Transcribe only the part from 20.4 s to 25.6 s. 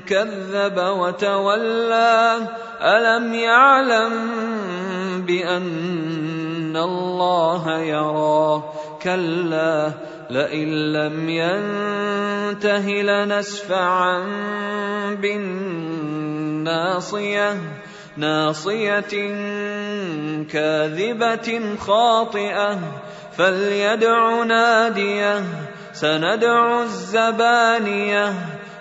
كاذبة خاطئة. فليدع نادية.